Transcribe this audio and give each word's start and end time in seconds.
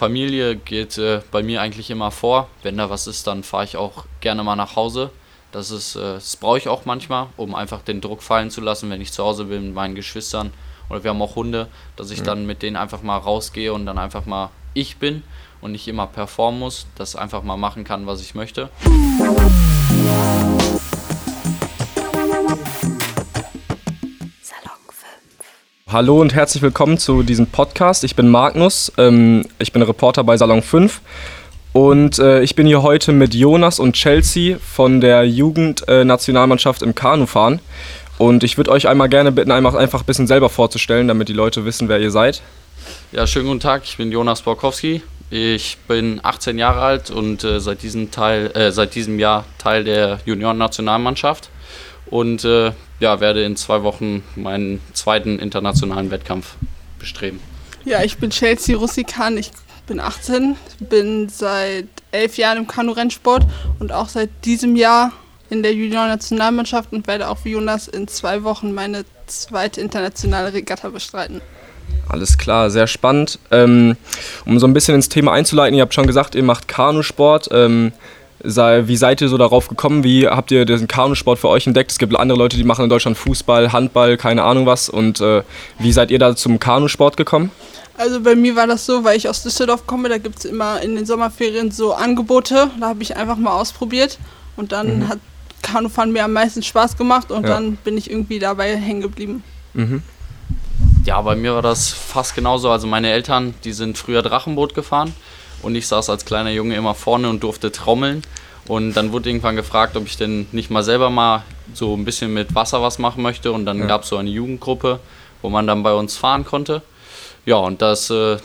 Familie 0.00 0.56
geht 0.56 0.96
äh, 0.96 1.20
bei 1.30 1.42
mir 1.42 1.60
eigentlich 1.60 1.90
immer 1.90 2.10
vor. 2.10 2.48
Wenn 2.62 2.78
da 2.78 2.88
was 2.88 3.06
ist, 3.06 3.26
dann 3.26 3.42
fahre 3.42 3.64
ich 3.64 3.76
auch 3.76 4.06
gerne 4.22 4.42
mal 4.42 4.56
nach 4.56 4.74
Hause. 4.74 5.10
Das 5.52 5.70
ist, 5.70 5.94
äh, 5.94 6.14
das 6.14 6.38
brauche 6.38 6.56
ich 6.56 6.68
auch 6.68 6.86
manchmal, 6.86 7.26
um 7.36 7.54
einfach 7.54 7.82
den 7.82 8.00
Druck 8.00 8.22
fallen 8.22 8.50
zu 8.50 8.62
lassen, 8.62 8.88
wenn 8.88 9.02
ich 9.02 9.12
zu 9.12 9.22
Hause 9.22 9.44
bin 9.44 9.62
mit 9.66 9.74
meinen 9.74 9.94
Geschwistern 9.94 10.54
oder 10.88 11.04
wir 11.04 11.10
haben 11.10 11.20
auch 11.20 11.36
Hunde, 11.36 11.68
dass 11.96 12.10
ich 12.10 12.20
mhm. 12.20 12.24
dann 12.24 12.46
mit 12.46 12.62
denen 12.62 12.76
einfach 12.76 13.02
mal 13.02 13.18
rausgehe 13.18 13.74
und 13.74 13.84
dann 13.84 13.98
einfach 13.98 14.24
mal 14.24 14.48
ich 14.72 14.96
bin 14.96 15.22
und 15.60 15.72
nicht 15.72 15.86
immer 15.86 16.06
performen 16.06 16.60
muss, 16.60 16.86
das 16.94 17.14
einfach 17.14 17.42
mal 17.42 17.58
machen 17.58 17.84
kann, 17.84 18.06
was 18.06 18.22
ich 18.22 18.34
möchte. 18.34 18.70
Hallo 25.92 26.20
und 26.20 26.32
herzlich 26.32 26.62
willkommen 26.62 26.98
zu 26.98 27.24
diesem 27.24 27.48
Podcast. 27.48 28.04
Ich 28.04 28.14
bin 28.14 28.28
Magnus, 28.28 28.92
ähm, 28.96 29.44
ich 29.58 29.72
bin 29.72 29.82
Reporter 29.82 30.22
bei 30.22 30.36
Salon 30.36 30.62
5 30.62 31.00
und 31.72 32.20
äh, 32.20 32.42
ich 32.42 32.54
bin 32.54 32.68
hier 32.68 32.82
heute 32.82 33.10
mit 33.10 33.34
Jonas 33.34 33.80
und 33.80 33.94
Chelsea 33.94 34.58
von 34.60 35.00
der 35.00 35.24
Jugendnationalmannschaft 35.26 36.82
äh, 36.82 36.84
im 36.84 36.94
Kanufahren. 36.94 37.58
Und 38.18 38.44
ich 38.44 38.56
würde 38.56 38.70
euch 38.70 38.86
einmal 38.86 39.08
gerne 39.08 39.32
bitten, 39.32 39.50
einfach, 39.50 39.74
einfach 39.74 40.02
ein 40.02 40.06
bisschen 40.06 40.28
selber 40.28 40.48
vorzustellen, 40.48 41.08
damit 41.08 41.28
die 41.28 41.32
Leute 41.32 41.64
wissen, 41.64 41.88
wer 41.88 41.98
ihr 41.98 42.12
seid. 42.12 42.40
Ja, 43.10 43.26
schönen 43.26 43.48
guten 43.48 43.58
Tag, 43.58 43.82
ich 43.82 43.96
bin 43.96 44.12
Jonas 44.12 44.42
Borkowski. 44.42 45.02
Ich 45.30 45.76
bin 45.88 46.20
18 46.22 46.56
Jahre 46.56 46.82
alt 46.82 47.10
und 47.10 47.42
äh, 47.42 47.58
seit, 47.58 47.82
diesem 47.82 48.12
Teil, 48.12 48.52
äh, 48.54 48.70
seit 48.70 48.94
diesem 48.94 49.18
Jahr 49.18 49.44
Teil 49.58 49.82
der 49.82 50.20
Junioren-Nationalmannschaft 50.24 51.50
und 52.06 52.44
äh, 52.44 52.70
ja, 53.00 53.20
werde 53.20 53.42
in 53.42 53.56
zwei 53.56 53.82
Wochen 53.82 54.22
meinen 54.36 54.80
zweiten 54.92 55.38
internationalen 55.38 56.10
Wettkampf 56.10 56.54
bestreben. 56.98 57.40
Ja, 57.84 58.02
ich 58.02 58.18
bin 58.18 58.30
Chelsea 58.30 58.76
Russikan, 58.76 59.38
ich 59.38 59.50
bin 59.86 60.00
18, 60.00 60.56
bin 60.78 61.28
seit 61.28 61.88
elf 62.12 62.36
Jahren 62.36 62.58
im 62.58 62.66
Kanu-Rennsport 62.66 63.46
und 63.78 63.90
auch 63.90 64.08
seit 64.08 64.30
diesem 64.44 64.76
Jahr 64.76 65.12
in 65.48 65.62
der 65.62 65.74
Junior-Nationalmannschaft 65.74 66.92
und 66.92 67.06
werde 67.06 67.28
auch 67.28 67.38
wie 67.44 67.52
Jonas 67.52 67.88
in 67.88 68.06
zwei 68.06 68.44
Wochen 68.44 68.72
meine 68.72 69.04
zweite 69.26 69.80
internationale 69.80 70.52
Regatta 70.52 70.90
bestreiten. 70.90 71.40
Alles 72.08 72.38
klar, 72.38 72.70
sehr 72.70 72.86
spannend. 72.86 73.38
Ähm, 73.50 73.96
um 74.44 74.58
so 74.58 74.66
ein 74.66 74.74
bisschen 74.74 74.94
ins 74.94 75.08
Thema 75.08 75.32
einzuleiten, 75.32 75.76
ihr 75.76 75.82
habt 75.82 75.94
schon 75.94 76.06
gesagt, 76.06 76.34
ihr 76.34 76.42
macht 76.42 76.68
Kanusport. 76.68 77.48
Ähm, 77.52 77.92
wie 78.42 78.96
seid 78.96 79.20
ihr 79.20 79.28
so 79.28 79.38
darauf 79.38 79.68
gekommen? 79.68 80.04
Wie 80.04 80.26
habt 80.26 80.50
ihr 80.50 80.64
den 80.64 80.88
Kanusport 80.88 81.38
für 81.38 81.48
euch 81.48 81.66
entdeckt? 81.66 81.90
Es 81.90 81.98
gibt 81.98 82.14
andere 82.16 82.38
Leute, 82.38 82.56
die 82.56 82.64
machen 82.64 82.84
in 82.84 82.90
Deutschland 82.90 83.18
Fußball, 83.18 83.72
Handball, 83.72 84.16
keine 84.16 84.42
Ahnung 84.42 84.66
was. 84.66 84.88
Und 84.88 85.20
äh, 85.20 85.42
wie 85.78 85.92
seid 85.92 86.10
ihr 86.10 86.18
da 86.18 86.34
zum 86.34 86.58
Kanusport 86.58 87.16
gekommen? 87.16 87.50
Also 87.96 88.20
bei 88.20 88.34
mir 88.34 88.56
war 88.56 88.66
das 88.66 88.86
so, 88.86 89.04
weil 89.04 89.16
ich 89.18 89.28
aus 89.28 89.42
Düsseldorf 89.42 89.86
komme, 89.86 90.08
da 90.08 90.16
gibt 90.16 90.38
es 90.38 90.46
immer 90.46 90.80
in 90.82 90.96
den 90.96 91.04
Sommerferien 91.04 91.70
so 91.70 91.92
Angebote. 91.92 92.70
Da 92.80 92.88
habe 92.88 93.02
ich 93.02 93.16
einfach 93.16 93.36
mal 93.36 93.52
ausprobiert 93.52 94.18
und 94.56 94.72
dann 94.72 95.00
mhm. 95.00 95.08
hat 95.08 95.18
Kanufahren 95.60 96.10
mir 96.10 96.24
am 96.24 96.32
meisten 96.32 96.62
Spaß 96.62 96.96
gemacht 96.96 97.30
und 97.30 97.42
ja. 97.42 97.50
dann 97.50 97.76
bin 97.76 97.98
ich 97.98 98.10
irgendwie 98.10 98.38
dabei 98.38 98.74
hängen 98.74 99.02
geblieben. 99.02 99.42
Mhm. 99.74 100.02
Ja, 101.04 101.20
bei 101.20 101.36
mir 101.36 101.54
war 101.54 101.62
das 101.62 101.90
fast 101.90 102.34
genauso. 102.34 102.70
Also 102.70 102.86
meine 102.86 103.10
Eltern, 103.10 103.54
die 103.64 103.72
sind 103.72 103.98
früher 103.98 104.22
Drachenboot 104.22 104.74
gefahren 104.74 105.12
und 105.62 105.74
ich 105.74 105.86
saß 105.86 106.10
als 106.10 106.24
kleiner 106.24 106.50
Junge 106.50 106.76
immer 106.76 106.94
vorne 106.94 107.28
und 107.28 107.42
durfte 107.42 107.72
trommeln. 107.72 108.22
Und 108.66 108.94
dann 108.94 109.12
wurde 109.12 109.28
irgendwann 109.28 109.56
gefragt, 109.56 109.96
ob 109.96 110.06
ich 110.06 110.16
denn 110.16 110.46
nicht 110.52 110.70
mal 110.70 110.82
selber 110.82 111.10
mal 111.10 111.42
so 111.74 111.96
ein 111.96 112.04
bisschen 112.04 112.32
mit 112.32 112.54
Wasser 112.54 112.82
was 112.82 112.98
machen 112.98 113.22
möchte. 113.22 113.52
Und 113.52 113.66
dann 113.66 113.80
ja. 113.80 113.86
gab 113.86 114.02
es 114.02 114.08
so 114.08 114.16
eine 114.16 114.30
Jugendgruppe, 114.30 115.00
wo 115.42 115.48
man 115.48 115.66
dann 115.66 115.82
bei 115.82 115.92
uns 115.92 116.16
fahren 116.16 116.44
konnte. 116.44 116.82
Ja, 117.46 117.56
und 117.56 117.82
das, 117.82 118.10
äh, 118.10 118.36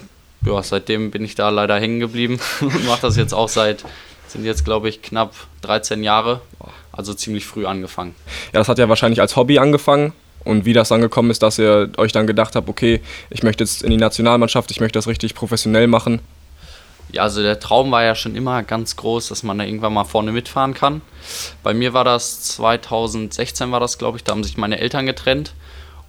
ja, 0.46 0.64
seitdem 0.64 1.12
bin 1.12 1.24
ich 1.24 1.36
da 1.36 1.50
leider 1.50 1.80
hängen 1.80 2.00
geblieben 2.00 2.40
und 2.62 2.86
mache 2.86 3.02
das 3.02 3.18
jetzt 3.18 3.34
auch 3.34 3.50
seit, 3.50 3.84
sind 4.28 4.46
jetzt 4.46 4.66
glaube 4.66 4.90
ich 4.90 5.02
knapp 5.02 5.34
13 5.62 6.04
Jahre, 6.04 6.42
also 6.92 7.14
ziemlich 7.14 7.46
früh 7.46 7.66
angefangen. 7.66 8.16
Ja, 8.54 8.60
das 8.60 8.70
hat 8.70 8.80
ja 8.80 8.90
wahrscheinlich 8.90 9.22
als 9.22 9.36
Hobby 9.36 9.60
angefangen. 9.60 10.14
Und 10.44 10.66
wie 10.66 10.74
das 10.74 10.90
dann 10.90 11.02
gekommen 11.02 11.32
ist, 11.32 11.42
dass 11.42 11.58
ihr 11.58 11.90
euch 11.98 12.12
dann 12.12 12.28
gedacht 12.28 12.56
habt, 12.56 12.70
okay, 12.70 13.02
ich 13.32 13.42
möchte 13.42 13.64
jetzt 13.64 13.82
in 13.82 13.90
die 13.90 13.98
Nationalmannschaft, 13.98 14.70
ich 14.70 14.80
möchte 14.80 14.98
das 14.98 15.08
richtig 15.08 15.34
professionell 15.34 15.88
machen. 15.88 16.22
Ja, 17.16 17.24
also 17.24 17.42
der 17.42 17.62
Traum 17.62 17.92
war 17.92 18.04
ja 18.04 18.14
schon 18.14 18.36
immer 18.36 18.62
ganz 18.64 18.98
groß, 18.98 19.30
dass 19.30 19.42
man 19.42 19.58
da 19.58 19.64
irgendwann 19.64 19.94
mal 19.94 20.04
vorne 20.04 20.34
mitfahren 20.34 20.74
kann. 20.74 21.02
Bei 21.64 21.74
mir 21.74 21.94
war 21.94 22.04
das 22.04 22.42
2016 22.42 23.72
war 23.72 23.80
das, 23.80 23.98
glaube 23.98 24.18
ich, 24.18 24.26
da 24.26 24.34
haben 24.34 24.44
sich 24.44 24.58
meine 24.58 24.80
Eltern 24.80 25.06
getrennt 25.06 25.54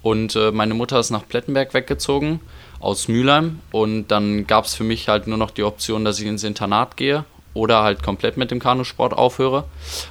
und 0.03 0.35
äh, 0.35 0.51
meine 0.51 0.75
Mutter 0.75 0.99
ist 0.99 1.11
nach 1.11 1.25
Plettenberg 1.29 1.75
weggezogen 1.75 2.41
aus 2.81 3.07
Mülheim 3.07 3.61
und 3.71 4.09
dann 4.09 4.49
gab 4.49 4.65
es 4.65 4.75
für 4.75 4.83
mich 4.83 5.07
halt 5.07 5.29
nur 5.29 5.39
noch 5.39 5.53
die 5.53 5.63
Option, 5.63 6.05
dass 6.05 6.19
ich 6.19 6.27
ins 6.27 6.43
Internat 6.43 6.97
gehe 6.97 7.25
oder 7.55 7.85
halt 7.85 8.03
komplett 8.03 8.37
mit 8.37 8.51
dem 8.51 8.59
Kanusport 8.59 9.13
aufhöre. 9.13 9.63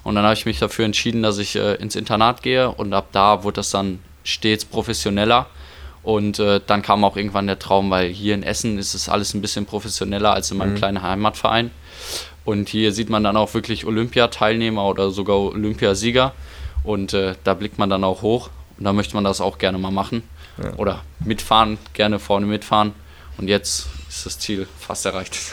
Und 0.05 0.15
dann 0.15 0.23
habe 0.23 0.35
ich 0.35 0.45
mich 0.45 0.59
dafür 0.59 0.85
entschieden, 0.85 1.23
dass 1.23 1.39
ich 1.39 1.57
äh, 1.57 1.73
ins 1.75 1.97
Internat 1.97 2.41
gehe 2.41 2.71
und 2.71 2.93
ab 2.93 3.07
da 3.11 3.43
wurde 3.43 3.55
das 3.55 3.69
dann 3.69 3.99
stets 4.23 4.63
professioneller 4.63 5.47
und 6.05 6.37
äh, 6.37 6.61
dann 6.65 6.83
kam 6.83 7.03
auch 7.03 7.17
irgendwann 7.17 7.47
der 7.47 7.57
Traum, 7.57 7.89
weil 7.89 8.09
hier 8.09 8.35
in 8.35 8.43
Essen 8.43 8.77
ist 8.77 8.93
es 8.93 9.09
alles 9.09 9.33
ein 9.33 9.41
bisschen 9.41 9.65
professioneller 9.65 10.35
als 10.35 10.51
in 10.51 10.57
meinem 10.57 10.73
mhm. 10.73 10.77
kleinen 10.77 11.01
Heimatverein. 11.01 11.71
Und 12.45 12.69
hier 12.69 12.91
sieht 12.91 13.09
man 13.09 13.23
dann 13.23 13.35
auch 13.35 13.55
wirklich 13.55 13.87
Olympiateilnehmer 13.87 14.85
oder 14.85 15.09
sogar 15.09 15.37
Olympiasieger. 15.37 16.33
Und 16.83 17.15
äh, 17.15 17.33
da 17.43 17.55
blickt 17.55 17.79
man 17.79 17.89
dann 17.89 18.03
auch 18.03 18.21
hoch. 18.21 18.51
Und 18.77 18.83
da 18.85 18.93
möchte 18.93 19.15
man 19.15 19.23
das 19.23 19.41
auch 19.41 19.57
gerne 19.57 19.79
mal 19.79 19.89
machen. 19.89 20.21
Ja. 20.63 20.75
Oder 20.75 21.01
mitfahren, 21.21 21.79
gerne 21.93 22.19
vorne 22.19 22.45
mitfahren. 22.45 22.93
Und 23.39 23.47
jetzt 23.47 23.87
ist 24.07 24.27
das 24.27 24.37
Ziel 24.37 24.67
fast 24.77 25.07
erreicht. 25.07 25.35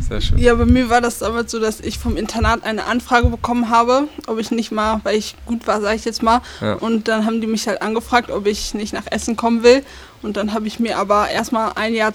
Sehr 0.00 0.20
schön. 0.20 0.38
Ja, 0.38 0.54
bei 0.54 0.66
mir 0.66 0.88
war 0.90 1.00
das 1.00 1.18
damals 1.18 1.50
so, 1.50 1.58
dass 1.58 1.80
ich 1.80 1.98
vom 1.98 2.16
Internat 2.16 2.64
eine 2.64 2.84
Anfrage 2.84 3.28
bekommen 3.28 3.70
habe, 3.70 4.08
ob 4.26 4.38
ich 4.38 4.50
nicht 4.50 4.70
mal, 4.70 5.00
weil 5.04 5.16
ich 5.16 5.34
gut 5.46 5.66
war, 5.66 5.80
sage 5.80 5.96
ich 5.96 6.04
jetzt 6.04 6.22
mal. 6.22 6.42
Ja. 6.60 6.74
Und 6.74 7.08
dann 7.08 7.26
haben 7.26 7.40
die 7.40 7.46
mich 7.46 7.66
halt 7.66 7.82
angefragt, 7.82 8.30
ob 8.30 8.46
ich 8.46 8.74
nicht 8.74 8.92
nach 8.92 9.06
Essen 9.10 9.36
kommen 9.36 9.62
will. 9.62 9.82
Und 10.22 10.36
dann 10.36 10.52
habe 10.52 10.66
ich 10.66 10.78
mir 10.78 10.98
aber 10.98 11.28
erstmal 11.28 11.72
ein 11.74 11.94
Jahr, 11.94 12.12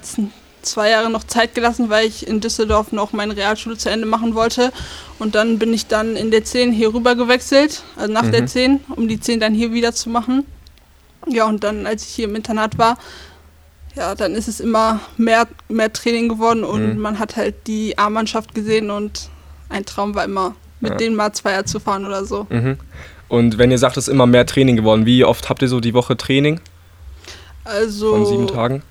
zwei 0.61 0.89
Jahre 0.89 1.09
noch 1.09 1.23
Zeit 1.23 1.55
gelassen, 1.55 1.89
weil 1.89 2.07
ich 2.07 2.27
in 2.27 2.39
Düsseldorf 2.39 2.91
noch 2.91 3.13
meine 3.13 3.35
Realschule 3.35 3.77
zu 3.77 3.89
Ende 3.89 4.05
machen 4.05 4.35
wollte. 4.35 4.71
Und 5.19 5.35
dann 5.35 5.59
bin 5.59 5.73
ich 5.73 5.87
dann 5.87 6.15
in 6.15 6.31
der 6.31 6.43
10 6.43 6.71
hier 6.71 6.93
rüber 6.93 7.15
gewechselt, 7.15 7.83
also 7.95 8.11
nach 8.11 8.23
mhm. 8.23 8.31
der 8.31 8.45
10, 8.47 8.79
um 8.95 9.07
die 9.07 9.19
10 9.19 9.39
dann 9.39 9.53
hier 9.53 9.73
wieder 9.73 9.93
zu 9.93 10.09
machen. 10.09 10.45
Ja, 11.27 11.45
und 11.45 11.63
dann, 11.63 11.85
als 11.85 12.03
ich 12.03 12.15
hier 12.15 12.25
im 12.25 12.35
Internat 12.35 12.77
war, 12.77 12.97
ja, 13.95 14.15
dann 14.15 14.33
ist 14.35 14.47
es 14.47 14.59
immer 14.59 14.99
mehr, 15.17 15.47
mehr 15.69 15.91
Training 15.91 16.29
geworden 16.29 16.63
und 16.63 16.95
mhm. 16.95 17.01
man 17.01 17.19
hat 17.19 17.35
halt 17.35 17.67
die 17.67 17.97
A-Mannschaft 17.97 18.55
gesehen 18.55 18.89
und 18.89 19.29
ein 19.69 19.85
Traum 19.85 20.15
war 20.15 20.25
immer, 20.25 20.55
mit 20.79 20.91
ja. 20.91 20.97
denen 20.97 21.15
mal 21.15 21.33
Zweier 21.33 21.65
zu 21.65 21.79
fahren 21.79 22.05
oder 22.05 22.25
so. 22.25 22.47
Mhm. 22.49 22.77
Und 23.27 23.57
wenn 23.57 23.71
ihr 23.71 23.77
sagt, 23.77 23.97
es 23.97 24.07
ist 24.07 24.13
immer 24.13 24.27
mehr 24.27 24.45
Training 24.45 24.75
geworden, 24.75 25.05
wie 25.05 25.23
oft 25.23 25.49
habt 25.49 25.61
ihr 25.61 25.69
so 25.69 25.79
die 25.79 25.93
Woche 25.93 26.17
Training? 26.17 26.59
Also. 27.63 28.11
Von 28.11 28.25
sieben 28.25 28.47
Tagen? 28.47 28.83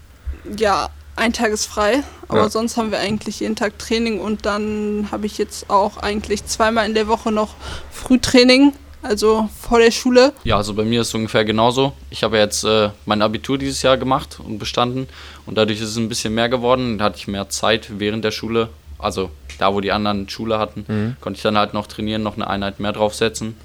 Ja, 0.56 0.88
ein 1.16 1.32
Tag 1.32 1.50
ist 1.50 1.66
frei, 1.66 2.02
aber 2.28 2.42
ja. 2.42 2.48
sonst 2.48 2.76
haben 2.76 2.90
wir 2.90 2.98
eigentlich 2.98 3.40
jeden 3.40 3.56
Tag 3.56 3.78
Training 3.78 4.20
und 4.20 4.46
dann 4.46 5.08
habe 5.12 5.26
ich 5.26 5.36
jetzt 5.36 5.68
auch 5.68 5.98
eigentlich 5.98 6.46
zweimal 6.46 6.86
in 6.86 6.94
der 6.94 7.08
Woche 7.08 7.30
noch 7.30 7.54
Frühtraining 7.90 8.72
also 9.02 9.48
vor 9.60 9.78
der 9.78 9.90
Schule? 9.90 10.32
Ja, 10.44 10.56
also 10.56 10.74
bei 10.74 10.84
mir 10.84 11.00
ist 11.00 11.08
es 11.08 11.14
ungefähr 11.14 11.44
genauso. 11.44 11.92
Ich 12.10 12.22
habe 12.22 12.38
jetzt 12.38 12.64
äh, 12.64 12.90
mein 13.06 13.22
Abitur 13.22 13.58
dieses 13.58 13.82
Jahr 13.82 13.96
gemacht 13.96 14.38
und 14.38 14.58
bestanden 14.58 15.08
und 15.46 15.56
dadurch 15.56 15.80
ist 15.80 15.88
es 15.88 15.96
ein 15.96 16.08
bisschen 16.08 16.34
mehr 16.34 16.48
geworden. 16.48 16.98
Da 16.98 17.06
hatte 17.06 17.18
ich 17.18 17.28
mehr 17.28 17.48
Zeit 17.48 17.98
während 17.98 18.24
der 18.24 18.30
Schule. 18.30 18.68
Also 18.98 19.30
da, 19.58 19.74
wo 19.74 19.80
die 19.80 19.92
anderen 19.92 20.28
Schule 20.28 20.58
hatten, 20.58 20.84
mhm. 20.86 21.16
konnte 21.20 21.38
ich 21.38 21.42
dann 21.42 21.56
halt 21.56 21.74
noch 21.74 21.86
trainieren, 21.86 22.22
noch 22.22 22.36
eine 22.36 22.48
Einheit 22.48 22.80
mehr 22.80 22.92
draufsetzen. 22.92 23.56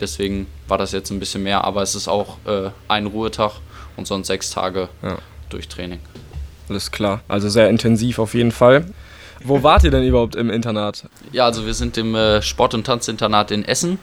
Deswegen 0.00 0.46
war 0.66 0.78
das 0.78 0.92
jetzt 0.92 1.10
ein 1.10 1.20
bisschen 1.20 1.42
mehr, 1.42 1.64
aber 1.64 1.82
es 1.82 1.94
ist 1.94 2.08
auch 2.08 2.38
äh, 2.46 2.70
ein 2.88 3.06
Ruhetag 3.06 3.52
und 3.96 4.06
sonst 4.06 4.26
sechs 4.26 4.50
Tage 4.50 4.88
ja. 5.02 5.18
durch 5.50 5.68
Training. 5.68 6.00
Alles 6.68 6.90
klar, 6.90 7.20
also 7.28 7.48
sehr 7.48 7.68
intensiv 7.68 8.18
auf 8.18 8.34
jeden 8.34 8.52
Fall. 8.52 8.86
Wo 9.44 9.62
wart 9.62 9.84
ihr 9.84 9.90
denn 9.90 10.04
überhaupt 10.04 10.36
im 10.36 10.48
Internat? 10.48 11.04
Ja, 11.30 11.44
also 11.44 11.66
wir 11.66 11.74
sind 11.74 11.98
im 11.98 12.14
äh, 12.14 12.40
Sport- 12.40 12.72
und 12.72 12.84
Tanzinternat 12.84 13.50
in 13.50 13.64
Essen. 13.64 13.98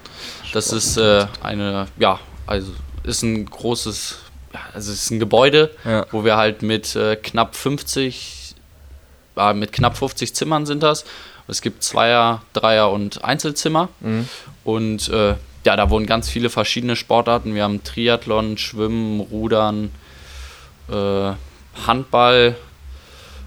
Das 0.54 0.72
ist 0.72 0.98
äh, 0.98 1.26
eine, 1.42 1.88
ja, 1.98 2.20
also 2.46 2.72
ist 3.04 3.24
ein 3.24 3.48
großes, 3.48 4.20
also 4.74 4.92
ist 4.92 5.10
ein 5.10 5.20
Gebäude, 5.20 5.72
ja. 5.84 6.06
wo 6.12 6.24
wir 6.24 6.38
halt 6.38 6.62
mit 6.62 6.96
äh, 6.96 7.16
knapp 7.16 7.56
50, 7.56 8.56
äh, 9.36 9.54
mit 9.54 9.74
knapp 9.74 9.98
50 9.98 10.36
Zimmern 10.36 10.68
sind 10.68 10.84
das. 10.84 11.06
Es 11.48 11.62
gibt 11.62 11.84
Zweier, 11.84 12.44
Dreier 12.54 12.92
und 12.92 13.24
Einzelzimmer. 13.24 13.90
Mhm. 14.00 14.30
Und 14.64 15.10
äh, 15.10 15.36
ja, 15.66 15.76
da 15.76 15.90
wurden 15.90 16.06
ganz 16.06 16.30
viele 16.30 16.52
verschiedene 16.52 16.96
Sportarten. 16.96 17.56
Wir 17.56 17.64
haben 17.64 17.84
Triathlon, 17.84 18.60
Schwimmen, 18.60 19.20
Rudern, 19.20 19.92
äh, 20.88 21.32
Handball, 21.88 22.56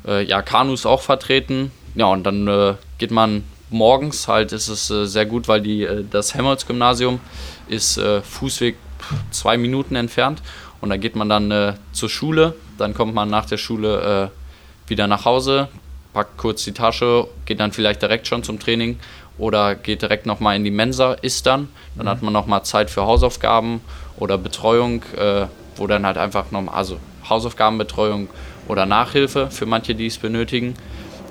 äh, 0.06 0.24
ja, 0.24 0.42
Kanus 0.42 0.86
auch 0.86 1.02
vertreten. 1.02 1.70
Ja, 1.94 2.06
und 2.06 2.24
dann 2.24 2.48
äh, 2.48 2.74
geht 2.98 3.10
man 3.10 3.44
morgens 3.70 4.28
halt, 4.28 4.52
ist 4.52 4.68
es 4.68 4.90
äh, 4.90 5.06
sehr 5.06 5.26
gut, 5.26 5.48
weil 5.48 5.60
die, 5.60 5.82
äh, 5.82 6.04
das 6.08 6.34
Helmholtz-Gymnasium 6.34 7.20
ist 7.68 7.98
äh, 7.98 8.20
Fußweg 8.22 8.76
zwei 9.30 9.56
Minuten 9.56 9.96
entfernt. 9.96 10.42
Und 10.80 10.90
da 10.90 10.96
geht 10.96 11.16
man 11.16 11.28
dann 11.28 11.50
äh, 11.50 11.74
zur 11.92 12.08
Schule, 12.08 12.54
dann 12.78 12.94
kommt 12.94 13.14
man 13.14 13.30
nach 13.30 13.46
der 13.46 13.56
Schule 13.56 14.30
wieder 14.86 15.06
nach 15.06 15.24
Hause, 15.24 15.68
packt 16.12 16.36
kurz 16.36 16.64
die 16.64 16.72
Tasche, 16.72 17.26
geht 17.46 17.60
dann 17.60 17.72
vielleicht 17.72 18.02
direkt 18.02 18.26
schon 18.26 18.42
zum 18.42 18.58
Training 18.58 18.98
oder 19.38 19.74
geht 19.74 20.02
direkt 20.02 20.26
nochmal 20.26 20.56
in 20.56 20.64
die 20.64 20.70
Mensa, 20.70 21.14
isst 21.14 21.46
dann. 21.46 21.68
Dann 21.96 22.06
mhm. 22.06 22.10
hat 22.10 22.22
man 22.22 22.32
nochmal 22.32 22.64
Zeit 22.64 22.90
für 22.90 23.02
Hausaufgaben 23.02 23.80
oder 24.16 24.38
Betreuung, 24.38 25.02
äh, 25.16 25.46
wo 25.76 25.86
dann 25.86 26.06
halt 26.06 26.18
einfach 26.18 26.50
nochmal, 26.50 26.74
also 26.74 26.98
Hausaufgabenbetreuung 27.28 28.28
oder 28.68 28.86
Nachhilfe 28.86 29.50
für 29.50 29.66
manche, 29.66 29.94
die 29.94 30.06
es 30.06 30.18
benötigen, 30.18 30.74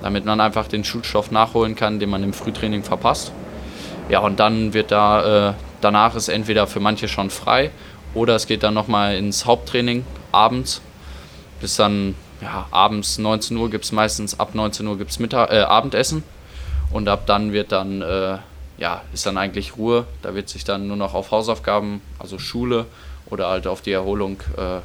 damit 0.03 0.25
man 0.25 0.41
einfach 0.41 0.67
den 0.67 0.83
Schulstoff 0.83 1.31
nachholen 1.31 1.75
kann, 1.75 1.99
den 1.99 2.09
man 2.09 2.23
im 2.23 2.33
Frühtraining 2.33 2.83
verpasst. 2.83 3.31
Ja, 4.09 4.19
und 4.19 4.39
dann 4.39 4.73
wird 4.73 4.91
da, 4.91 5.49
äh, 5.49 5.53
danach 5.79 6.15
ist 6.15 6.27
entweder 6.27 6.67
für 6.67 6.81
manche 6.81 7.07
schon 7.07 7.29
frei 7.29 7.71
oder 8.13 8.35
es 8.35 8.45
geht 8.45 8.63
dann 8.63 8.73
nochmal 8.73 9.15
ins 9.15 9.45
Haupttraining 9.45 10.05
abends. 10.33 10.81
Bis 11.61 11.77
dann, 11.77 12.15
ja, 12.41 12.67
abends 12.69 13.17
19 13.17 13.55
Uhr 13.55 13.69
gibt 13.69 13.85
es 13.85 13.93
meistens, 13.93 14.37
ab 14.39 14.53
19 14.53 14.85
Uhr 14.85 14.97
gibt 14.97 15.11
es 15.11 15.19
äh, 15.19 15.61
Abendessen. 15.61 16.23
Und 16.91 17.07
ab 17.07 17.25
dann 17.25 17.53
wird 17.53 17.71
dann, 17.71 18.01
äh, 18.01 18.37
ja, 18.77 19.01
ist 19.13 19.25
dann 19.25 19.37
eigentlich 19.37 19.77
Ruhe. 19.77 20.05
Da 20.21 20.35
wird 20.35 20.49
sich 20.49 20.65
dann 20.65 20.87
nur 20.87 20.97
noch 20.97 21.13
auf 21.13 21.31
Hausaufgaben, 21.31 22.01
also 22.19 22.37
Schule 22.37 22.85
oder 23.27 23.47
halt 23.47 23.67
auf 23.67 23.81
die 23.81 23.93
Erholung 23.93 24.41
äh, 24.57 24.81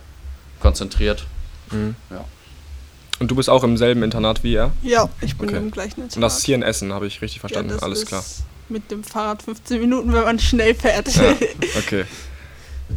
konzentriert. 0.60 1.26
Mhm. 1.72 1.96
Ja. 2.08 2.24
Und 3.20 3.30
du 3.30 3.34
bist 3.34 3.50
auch 3.50 3.64
im 3.64 3.76
selben 3.76 4.02
Internat 4.02 4.44
wie 4.44 4.54
er? 4.54 4.70
Ja, 4.82 5.08
ich 5.20 5.36
bin 5.36 5.48
okay. 5.48 5.58
im 5.58 5.70
gleichen 5.70 6.02
Internat. 6.02 6.16
Und 6.16 6.22
das 6.22 6.38
ist 6.38 6.44
hier 6.44 6.54
in 6.54 6.62
Essen, 6.62 6.92
habe 6.92 7.06
ich 7.06 7.20
richtig 7.20 7.40
verstanden. 7.40 7.70
Ja, 7.70 7.78
Alles 7.82 8.06
klar. 8.06 8.24
Mit 8.68 8.90
dem 8.90 9.02
Fahrrad 9.02 9.42
15 9.42 9.80
Minuten, 9.80 10.12
wenn 10.12 10.24
man 10.24 10.38
schnell 10.38 10.74
fährt. 10.74 11.14
Ja, 11.16 11.34
okay. 11.78 12.04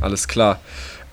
Alles 0.02 0.28
klar. 0.28 0.60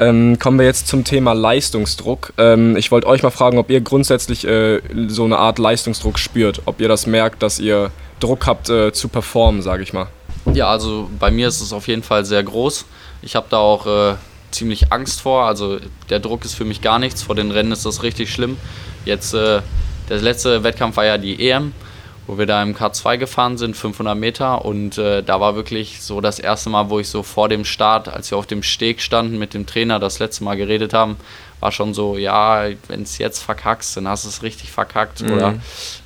Ähm, 0.00 0.38
kommen 0.38 0.58
wir 0.58 0.66
jetzt 0.66 0.87
zum 0.87 1.05
Thema 1.05 1.32
Leistungsdruck. 1.32 2.32
Ähm, 2.38 2.76
ich 2.76 2.90
wollte 2.90 3.06
euch 3.08 3.22
mal 3.22 3.31
fragen, 3.31 3.58
ob 3.58 3.70
ihr 3.70 3.81
grundsätzlich 3.81 4.46
äh, 4.46 4.81
so 5.08 5.25
eine 5.25 5.38
Art 5.38 5.58
Leistungsdruck 5.58 6.19
spürt, 6.19 6.62
ob 6.66 6.81
ihr 6.81 6.88
das 6.88 7.06
merkt, 7.06 7.43
dass 7.43 7.58
ihr 7.58 7.90
Druck 8.20 8.46
habt 8.46 8.69
äh, 8.69 8.93
zu 8.93 9.08
performen, 9.08 9.62
sage 9.62 9.82
ich 9.82 9.93
mal. 9.93 10.06
Ja, 10.55 10.69
also 10.69 11.10
bei 11.19 11.31
mir 11.31 11.49
ist 11.49 11.60
es 11.60 11.72
auf 11.72 11.88
jeden 11.88 12.02
Fall 12.02 12.25
sehr 12.25 12.43
groß. 12.43 12.84
Ich 13.22 13.34
habe 13.34 13.46
da 13.50 13.58
auch 13.58 13.87
äh, 13.87 14.14
ziemlich 14.50 14.93
Angst 14.93 15.20
vor. 15.20 15.44
Also 15.44 15.78
der 16.10 16.20
Druck 16.20 16.44
ist 16.44 16.55
für 16.55 16.64
mich 16.64 16.81
gar 16.81 16.99
nichts. 16.99 17.22
Vor 17.22 17.34
den 17.34 17.50
Rennen 17.50 17.72
ist 17.72 17.84
das 17.84 18.02
richtig 18.02 18.32
schlimm. 18.32 18.56
Jetzt 19.08 19.34
äh, 19.34 19.62
der 20.08 20.19
letzte 20.19 20.62
Wettkampf 20.62 20.96
war 20.96 21.05
ja 21.05 21.19
die 21.19 21.50
EM 21.50 21.72
wo 22.28 22.37
wir 22.37 22.44
da 22.44 22.62
im 22.62 22.76
K2 22.76 23.16
gefahren 23.16 23.56
sind, 23.56 23.75
500 23.75 24.16
Meter. 24.16 24.64
Und 24.66 24.99
äh, 24.99 25.22
da 25.22 25.40
war 25.40 25.56
wirklich 25.56 26.02
so 26.02 26.20
das 26.20 26.38
erste 26.38 26.69
Mal, 26.69 26.90
wo 26.90 27.00
ich 27.00 27.08
so 27.08 27.22
vor 27.22 27.49
dem 27.49 27.64
Start, 27.64 28.06
als 28.06 28.31
wir 28.31 28.37
auf 28.37 28.46
dem 28.46 28.62
Steg 28.62 29.00
standen, 29.00 29.38
mit 29.38 29.55
dem 29.55 29.64
Trainer 29.64 29.99
das 29.99 30.19
letzte 30.19 30.44
Mal 30.44 30.58
geredet 30.58 30.93
haben, 30.93 31.16
war 31.60 31.72
schon 31.72 31.94
so, 31.94 32.19
ja, 32.19 32.66
wenn 32.88 33.02
es 33.02 33.16
jetzt 33.16 33.43
verkackst, 33.43 33.96
dann 33.96 34.06
hast 34.06 34.25
du 34.25 34.28
es 34.28 34.43
richtig 34.43 34.70
verkackt. 34.70 35.22
Mhm. 35.22 35.32
Oder 35.32 35.55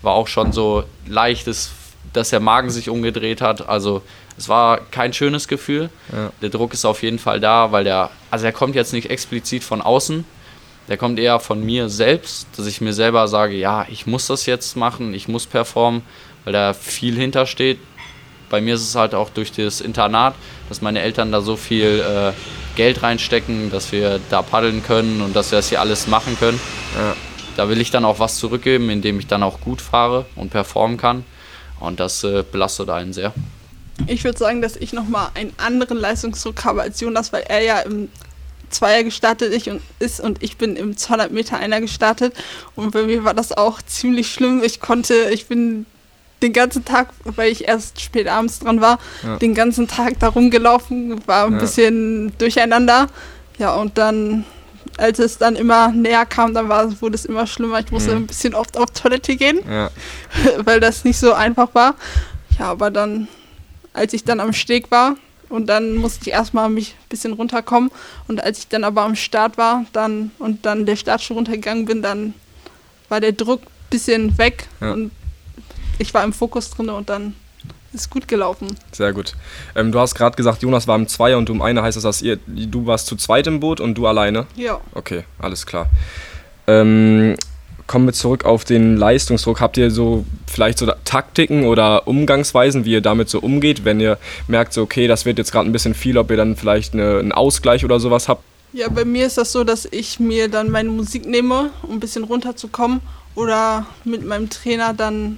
war 0.00 0.14
auch 0.14 0.28
schon 0.28 0.52
so 0.52 0.84
leichtes, 1.06 1.72
dass 2.12 2.30
der 2.30 2.40
Magen 2.40 2.70
sich 2.70 2.88
umgedreht 2.88 3.40
hat. 3.40 3.68
Also 3.68 4.00
es 4.38 4.48
war 4.48 4.78
kein 4.92 5.12
schönes 5.12 5.48
Gefühl. 5.48 5.90
Ja. 6.12 6.30
Der 6.40 6.50
Druck 6.50 6.72
ist 6.72 6.84
auf 6.84 7.02
jeden 7.02 7.18
Fall 7.18 7.40
da, 7.40 7.72
weil 7.72 7.82
der, 7.82 8.10
also 8.30 8.46
er 8.46 8.52
kommt 8.52 8.76
jetzt 8.76 8.92
nicht 8.92 9.10
explizit 9.10 9.64
von 9.64 9.82
außen, 9.82 10.24
der 10.88 10.96
kommt 10.96 11.18
eher 11.18 11.40
von 11.40 11.64
mir 11.64 11.88
selbst, 11.88 12.46
dass 12.56 12.66
ich 12.66 12.80
mir 12.80 12.92
selber 12.92 13.28
sage, 13.28 13.54
ja, 13.54 13.86
ich 13.88 14.06
muss 14.06 14.26
das 14.26 14.46
jetzt 14.46 14.76
machen, 14.76 15.14
ich 15.14 15.28
muss 15.28 15.46
performen, 15.46 16.02
weil 16.44 16.52
da 16.52 16.74
viel 16.74 17.16
hintersteht. 17.16 17.78
Bei 18.50 18.60
mir 18.60 18.74
ist 18.74 18.82
es 18.82 18.94
halt 18.94 19.14
auch 19.14 19.30
durch 19.30 19.52
das 19.52 19.80
Internat, 19.80 20.34
dass 20.68 20.82
meine 20.82 21.00
Eltern 21.00 21.32
da 21.32 21.40
so 21.40 21.56
viel 21.56 22.00
äh, 22.00 22.32
Geld 22.76 23.02
reinstecken, 23.02 23.70
dass 23.70 23.92
wir 23.92 24.20
da 24.30 24.42
paddeln 24.42 24.82
können 24.82 25.22
und 25.22 25.34
dass 25.34 25.52
wir 25.52 25.58
das 25.58 25.68
hier 25.68 25.80
alles 25.80 26.06
machen 26.06 26.36
können. 26.38 26.60
Ja. 26.94 27.16
Da 27.56 27.68
will 27.68 27.80
ich 27.80 27.90
dann 27.90 28.04
auch 28.04 28.18
was 28.18 28.38
zurückgeben, 28.38 28.88
indem 28.90 29.18
ich 29.18 29.26
dann 29.26 29.42
auch 29.42 29.60
gut 29.60 29.80
fahre 29.80 30.24
und 30.36 30.50
performen 30.50 30.96
kann. 30.96 31.24
Und 31.80 32.00
das 32.00 32.24
äh, 32.24 32.44
belastet 32.50 32.88
einen 32.90 33.12
sehr. 33.12 33.32
Ich 34.06 34.24
würde 34.24 34.38
sagen, 34.38 34.62
dass 34.62 34.76
ich 34.76 34.92
nochmal 34.92 35.28
einen 35.34 35.52
anderen 35.58 35.98
Leistungsdruck 35.98 36.64
habe 36.64 36.82
als 36.82 37.00
Jonas, 37.00 37.32
weil 37.32 37.42
er 37.42 37.62
ja 37.62 37.80
im 37.80 38.08
Zweier 38.72 39.04
gestartet 39.04 39.52
ich 39.52 39.70
und, 39.70 39.80
ist 39.98 40.20
und 40.20 40.42
ich 40.42 40.56
bin 40.56 40.76
im 40.76 40.96
200 40.96 41.30
Meter 41.30 41.58
Einer 41.58 41.80
gestartet. 41.80 42.34
Und 42.74 42.92
bei 42.92 43.02
mir 43.02 43.24
war 43.24 43.34
das 43.34 43.52
auch 43.52 43.82
ziemlich 43.82 44.32
schlimm. 44.32 44.62
Ich 44.64 44.80
konnte, 44.80 45.14
ich 45.30 45.46
bin 45.46 45.86
den 46.42 46.52
ganzen 46.52 46.84
Tag, 46.84 47.08
weil 47.24 47.50
ich 47.50 47.68
erst 47.68 48.00
spät 48.00 48.28
abends 48.28 48.58
dran 48.58 48.80
war, 48.80 48.98
ja. 49.22 49.36
den 49.36 49.54
ganzen 49.54 49.88
Tag 49.88 50.18
da 50.18 50.28
rumgelaufen, 50.28 51.26
war 51.26 51.46
ein 51.46 51.54
ja. 51.54 51.58
bisschen 51.60 52.32
durcheinander. 52.38 53.06
Ja, 53.58 53.74
und 53.74 53.96
dann, 53.96 54.44
als 54.98 55.18
es 55.18 55.38
dann 55.38 55.56
immer 55.56 55.88
näher 55.88 56.26
kam, 56.26 56.52
dann 56.52 56.68
war, 56.68 57.00
wurde 57.00 57.14
es 57.14 57.24
immer 57.24 57.46
schlimmer. 57.46 57.80
Ich 57.80 57.92
musste 57.92 58.10
mhm. 58.10 58.22
ein 58.22 58.26
bisschen 58.26 58.54
oft 58.54 58.76
auf 58.76 58.90
Toilette 58.90 59.36
gehen, 59.36 59.60
ja. 59.68 59.90
weil 60.64 60.80
das 60.80 61.04
nicht 61.04 61.18
so 61.18 61.32
einfach 61.32 61.74
war. 61.74 61.94
Ja, 62.58 62.66
aber 62.66 62.90
dann, 62.90 63.28
als 63.92 64.12
ich 64.12 64.24
dann 64.24 64.40
am 64.40 64.52
Steg 64.52 64.90
war, 64.90 65.16
und 65.52 65.66
dann 65.66 65.96
musste 65.96 66.28
ich 66.28 66.32
erstmal 66.32 66.68
mich 66.68 66.92
ein 66.92 67.08
bisschen 67.08 67.34
runterkommen. 67.34 67.90
Und 68.26 68.42
als 68.42 68.60
ich 68.60 68.68
dann 68.68 68.84
aber 68.84 69.02
am 69.02 69.14
Start 69.14 69.58
war 69.58 69.84
dann 69.92 70.30
und 70.38 70.64
dann 70.64 70.86
der 70.86 70.96
Startschuh 70.96 71.34
runtergegangen 71.34 71.84
bin, 71.84 72.02
dann 72.02 72.34
war 73.08 73.20
der 73.20 73.32
Druck 73.32 73.60
ein 73.62 73.90
bisschen 73.90 74.38
weg 74.38 74.66
ja. 74.80 74.92
und 74.92 75.12
ich 75.98 76.14
war 76.14 76.24
im 76.24 76.32
Fokus 76.32 76.70
drin 76.70 76.88
und 76.88 77.10
dann 77.10 77.34
ist 77.92 78.08
gut 78.08 78.26
gelaufen. 78.26 78.68
Sehr 78.92 79.12
gut. 79.12 79.34
Ähm, 79.76 79.92
du 79.92 80.00
hast 80.00 80.14
gerade 80.14 80.34
gesagt, 80.34 80.62
Jonas 80.62 80.88
war 80.88 80.96
im 80.96 81.06
Zweier 81.06 81.36
und 81.36 81.50
du 81.50 81.52
im 81.52 81.60
Einer. 81.60 81.82
Heißt 81.82 81.96
das, 81.96 82.04
dass 82.04 82.22
ihr, 82.22 82.38
du 82.46 82.86
warst 82.86 83.06
zu 83.06 83.16
zweit 83.16 83.46
im 83.46 83.60
Boot 83.60 83.80
und 83.80 83.94
du 83.94 84.06
alleine? 84.06 84.46
Ja. 84.56 84.80
Okay, 84.94 85.24
alles 85.38 85.66
klar. 85.66 85.90
Ähm, 86.66 87.36
kommen 87.92 88.06
wir 88.06 88.14
zurück 88.14 88.46
auf 88.46 88.64
den 88.64 88.96
Leistungsdruck. 88.96 89.60
Habt 89.60 89.76
ihr 89.76 89.90
so 89.90 90.24
vielleicht 90.46 90.78
so 90.78 90.90
Taktiken 91.04 91.66
oder 91.66 92.08
Umgangsweisen, 92.08 92.86
wie 92.86 92.92
ihr 92.92 93.02
damit 93.02 93.28
so 93.28 93.38
umgeht, 93.38 93.84
wenn 93.84 94.00
ihr 94.00 94.16
merkt, 94.48 94.72
so 94.72 94.80
okay, 94.80 95.06
das 95.06 95.26
wird 95.26 95.36
jetzt 95.36 95.52
gerade 95.52 95.68
ein 95.68 95.72
bisschen 95.72 95.92
viel, 95.92 96.16
ob 96.16 96.30
ihr 96.30 96.38
dann 96.38 96.56
vielleicht 96.56 96.94
eine, 96.94 97.18
einen 97.18 97.32
Ausgleich 97.32 97.84
oder 97.84 98.00
sowas 98.00 98.28
habt? 98.28 98.42
Ja, 98.72 98.88
bei 98.88 99.04
mir 99.04 99.26
ist 99.26 99.36
das 99.36 99.52
so, 99.52 99.62
dass 99.62 99.84
ich 99.84 100.18
mir 100.18 100.48
dann 100.48 100.70
meine 100.70 100.88
Musik 100.88 101.26
nehme, 101.26 101.68
um 101.82 101.90
ein 101.90 102.00
bisschen 102.00 102.24
runterzukommen 102.24 103.02
oder 103.34 103.84
mit 104.04 104.24
meinem 104.24 104.48
Trainer 104.48 104.94
dann 104.94 105.36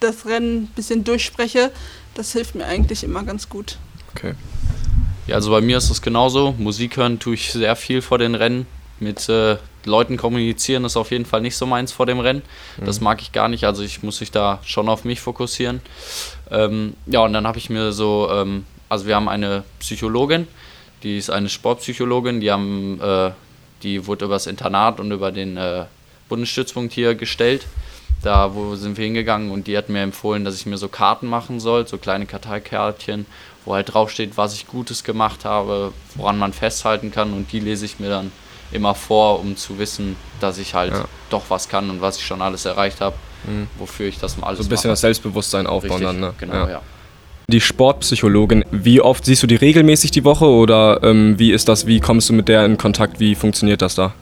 das 0.00 0.26
Rennen 0.26 0.64
ein 0.64 0.72
bisschen 0.74 1.04
durchspreche. 1.04 1.70
Das 2.14 2.32
hilft 2.32 2.56
mir 2.56 2.66
eigentlich 2.66 3.04
immer 3.04 3.22
ganz 3.22 3.48
gut. 3.48 3.78
Okay. 4.12 4.34
Ja, 5.28 5.36
also 5.36 5.52
bei 5.52 5.60
mir 5.60 5.78
ist 5.78 5.90
es 5.90 6.02
genauso. 6.02 6.52
Musik 6.58 6.96
hören 6.96 7.20
tue 7.20 7.34
ich 7.34 7.52
sehr 7.52 7.76
viel 7.76 8.02
vor 8.02 8.18
den 8.18 8.34
Rennen. 8.34 8.66
Mit 8.98 9.28
äh, 9.28 9.58
Leuten 9.86 10.16
kommunizieren 10.16 10.84
ist 10.84 10.96
auf 10.96 11.10
jeden 11.10 11.24
Fall 11.24 11.40
nicht 11.40 11.56
so 11.56 11.66
meins 11.66 11.92
vor 11.92 12.06
dem 12.06 12.20
Rennen. 12.20 12.42
Das 12.84 13.00
mhm. 13.00 13.04
mag 13.04 13.22
ich 13.22 13.32
gar 13.32 13.48
nicht. 13.48 13.64
Also 13.64 13.82
ich 13.82 14.02
muss 14.02 14.20
mich 14.20 14.30
da 14.30 14.60
schon 14.64 14.88
auf 14.88 15.04
mich 15.04 15.20
fokussieren. 15.20 15.80
Ähm, 16.50 16.94
ja, 17.06 17.20
und 17.20 17.32
dann 17.32 17.46
habe 17.46 17.58
ich 17.58 17.70
mir 17.70 17.92
so, 17.92 18.28
ähm, 18.30 18.64
also 18.88 19.06
wir 19.06 19.16
haben 19.16 19.28
eine 19.28 19.64
Psychologin, 19.80 20.46
die 21.02 21.18
ist 21.18 21.30
eine 21.30 21.48
Sportpsychologin, 21.48 22.40
die 22.40 22.50
haben, 22.50 23.00
äh, 23.00 23.30
die 23.82 24.06
wurde 24.06 24.26
über 24.26 24.34
das 24.34 24.46
Internat 24.46 25.00
und 25.00 25.10
über 25.10 25.32
den 25.32 25.56
äh, 25.56 25.84
Bundesstützpunkt 26.28 26.92
hier 26.92 27.14
gestellt. 27.14 27.66
Da 28.22 28.54
wo 28.54 28.74
sind 28.76 28.96
wir 28.96 29.04
hingegangen 29.04 29.50
und 29.50 29.66
die 29.66 29.76
hat 29.76 29.88
mir 29.88 30.02
empfohlen, 30.02 30.44
dass 30.44 30.56
ich 30.56 30.66
mir 30.66 30.78
so 30.78 30.88
Karten 30.88 31.26
machen 31.26 31.60
soll, 31.60 31.86
so 31.86 31.98
kleine 31.98 32.26
Karteikärtchen, 32.26 33.26
wo 33.64 33.74
halt 33.74 33.92
draufsteht, 33.92 34.36
was 34.36 34.54
ich 34.54 34.66
Gutes 34.66 35.04
gemacht 35.04 35.44
habe, 35.44 35.92
woran 36.14 36.38
man 36.38 36.52
festhalten 36.52 37.10
kann 37.12 37.32
und 37.32 37.52
die 37.52 37.60
lese 37.60 37.84
ich 37.84 38.00
mir 38.00 38.08
dann 38.08 38.32
immer 38.72 38.94
vor, 38.94 39.40
um 39.40 39.56
zu 39.56 39.78
wissen, 39.78 40.16
dass 40.40 40.58
ich 40.58 40.74
halt 40.74 40.92
ja. 40.92 41.04
doch 41.30 41.44
was 41.48 41.68
kann 41.68 41.90
und 41.90 42.00
was 42.00 42.18
ich 42.18 42.26
schon 42.26 42.42
alles 42.42 42.64
erreicht 42.64 43.00
habe, 43.00 43.16
mhm. 43.46 43.68
wofür 43.78 44.06
ich 44.06 44.18
das 44.18 44.36
mal 44.36 44.48
alles 44.48 44.58
So 44.58 44.64
ein 44.64 44.68
bisschen 44.68 44.88
mache. 44.88 44.92
das 44.92 45.00
Selbstbewusstsein 45.00 45.66
aufbauen 45.66 46.04
Richtig, 46.04 46.06
dann, 46.06 46.20
ne? 46.20 46.34
Genau, 46.38 46.54
ja. 46.54 46.70
ja. 46.70 46.82
Die 47.48 47.60
Sportpsychologin, 47.60 48.64
wie 48.72 49.00
oft 49.00 49.24
siehst 49.24 49.42
du 49.44 49.46
die 49.46 49.54
regelmäßig 49.54 50.10
die 50.10 50.24
Woche 50.24 50.46
oder 50.46 51.00
ähm, 51.04 51.38
wie 51.38 51.52
ist 51.52 51.68
das, 51.68 51.86
wie 51.86 52.00
kommst 52.00 52.28
du 52.28 52.32
mit 52.32 52.48
der 52.48 52.64
in 52.64 52.76
Kontakt, 52.76 53.20
wie 53.20 53.36
funktioniert 53.36 53.82
das 53.82 53.94
da? 53.94 54.14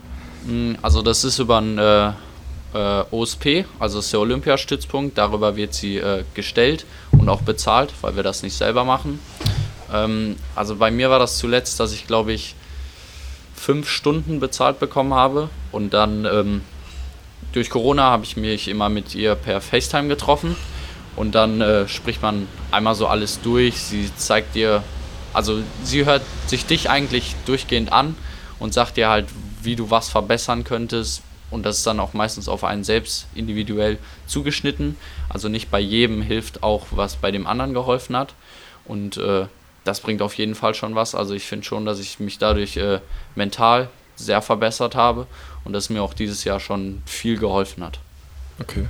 Hm, 0.45 0.77
also 0.83 1.01
das 1.01 1.23
ist 1.23 1.39
über 1.39 1.59
ein 1.59 1.79
äh, 1.79 2.09
äh, 2.75 3.03
OSP, 3.09 3.65
also 3.79 3.97
das 3.97 4.05
ist 4.05 4.13
der 4.13 4.19
Olympiastützpunkt, 4.19 5.17
darüber 5.17 5.55
wird 5.55 5.73
sie 5.73 5.97
äh, 5.97 6.23
gestellt 6.35 6.85
und 7.11 7.27
auch 7.27 7.41
bezahlt, 7.41 7.91
weil 8.01 8.15
wir 8.15 8.21
das 8.21 8.43
nicht 8.43 8.55
selber 8.55 8.83
machen. 8.83 9.19
Ähm, 9.91 10.35
also 10.53 10.75
bei 10.75 10.91
mir 10.91 11.09
war 11.09 11.17
das 11.17 11.39
zuletzt, 11.39 11.79
dass 11.79 11.93
ich 11.93 12.05
glaube 12.05 12.33
ich 12.33 12.53
fünf 13.65 13.89
Stunden 13.89 14.39
bezahlt 14.39 14.79
bekommen 14.79 15.15
habe. 15.15 15.49
Und 15.71 15.95
dann 15.95 16.25
ähm, 16.25 16.61
durch 17.51 17.71
Corona 17.71 18.03
habe 18.03 18.23
ich 18.23 18.37
mich 18.37 18.67
immer 18.67 18.89
mit 18.89 19.15
ihr 19.15 19.33
per 19.33 19.59
FaceTime 19.59 20.07
getroffen. 20.07 20.55
Und 21.15 21.33
dann 21.33 21.61
äh, 21.61 21.87
spricht 21.87 22.21
man 22.21 22.47
einmal 22.69 22.93
so 22.93 23.07
alles 23.07 23.41
durch. 23.41 23.77
Sie 23.77 24.11
zeigt 24.15 24.53
dir, 24.53 24.83
also 25.33 25.61
sie 25.83 26.05
hört 26.05 26.21
sich 26.45 26.67
dich 26.67 26.91
eigentlich 26.91 27.35
durchgehend 27.47 27.91
an 27.91 28.15
und 28.59 28.73
sagt 28.73 28.97
dir 28.97 29.09
halt, 29.09 29.25
wie 29.63 29.75
du 29.75 29.89
was 29.89 30.09
verbessern 30.09 30.63
könntest. 30.63 31.23
Und 31.49 31.65
das 31.65 31.77
ist 31.77 31.87
dann 31.87 31.99
auch 31.99 32.13
meistens 32.13 32.47
auf 32.47 32.63
einen 32.63 32.83
selbst 32.83 33.25
individuell 33.33 33.97
zugeschnitten. 34.27 34.95
Also 35.27 35.49
nicht 35.49 35.71
bei 35.71 35.79
jedem 35.79 36.21
hilft 36.21 36.61
auch, 36.61 36.85
was 36.91 37.15
bei 37.15 37.31
dem 37.31 37.47
anderen 37.47 37.73
geholfen 37.73 38.15
hat. 38.15 38.35
Und 38.85 39.17
äh, 39.17 39.47
das 39.85 40.01
bringt 40.01 40.21
auf 40.21 40.33
jeden 40.33 40.55
Fall 40.55 40.75
schon 40.75 40.95
was. 40.95 41.15
Also 41.15 41.33
ich 41.33 41.45
finde 41.45 41.65
schon, 41.65 41.85
dass 41.85 41.99
ich 41.99 42.19
mich 42.19 42.37
dadurch 42.37 42.75
äh, 42.75 42.99
mental 43.35 43.89
sehr 44.17 44.41
verbessert 44.41 44.95
habe 44.95 45.27
und 45.63 45.73
dass 45.73 45.89
mir 45.89 46.03
auch 46.03 46.13
dieses 46.13 46.43
Jahr 46.43 46.59
schon 46.59 47.01
viel 47.05 47.37
geholfen 47.37 47.83
hat. 47.83 47.99
Okay. 48.59 48.87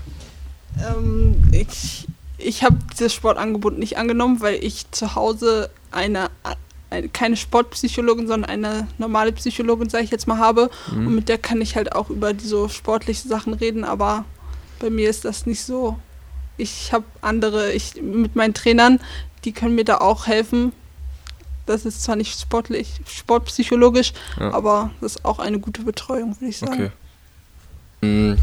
Ähm, 0.79 1.43
ich 1.51 2.07
ich 2.37 2.63
habe 2.63 2.77
dieses 2.91 3.13
Sportangebot 3.13 3.77
nicht 3.77 3.97
angenommen, 3.97 4.41
weil 4.41 4.63
ich 4.63 4.89
zu 4.91 5.15
Hause 5.15 5.69
eine, 5.91 6.29
eine 6.89 7.09
keine 7.09 7.37
Sportpsychologin, 7.37 8.27
sondern 8.27 8.49
eine 8.49 8.87
normale 8.97 9.31
Psychologin, 9.31 9.89
sage 9.89 10.03
ich 10.03 10.11
jetzt 10.11 10.27
mal, 10.27 10.37
habe. 10.37 10.69
Mhm. 10.91 11.07
Und 11.07 11.15
mit 11.15 11.29
der 11.29 11.37
kann 11.37 11.61
ich 11.61 11.75
halt 11.75 11.93
auch 11.93 12.09
über 12.09 12.33
die 12.33 12.45
so 12.45 12.67
sportlichen 12.67 13.29
Sachen 13.29 13.53
reden, 13.53 13.83
aber 13.83 14.25
bei 14.79 14.89
mir 14.89 15.09
ist 15.09 15.25
das 15.25 15.45
nicht 15.45 15.63
so. 15.63 15.97
Ich 16.57 16.93
habe 16.93 17.05
andere, 17.21 17.73
ich 17.73 18.01
mit 18.01 18.35
meinen 18.35 18.53
Trainern, 18.53 18.99
die 19.43 19.51
können 19.51 19.75
mir 19.75 19.85
da 19.85 19.97
auch 19.97 20.27
helfen. 20.27 20.71
Das 21.65 21.85
ist 21.85 22.03
zwar 22.03 22.15
nicht 22.15 22.39
sportlich, 22.39 22.89
sportpsychologisch, 23.07 24.13
ja. 24.39 24.53
aber 24.53 24.91
das 25.01 25.15
ist 25.15 25.25
auch 25.25 25.39
eine 25.39 25.59
gute 25.59 25.81
Betreuung, 25.81 26.35
würde 26.39 26.49
ich 26.49 26.57
sagen. 26.57 26.73
Okay. 26.73 26.91
Mhm. 28.01 28.37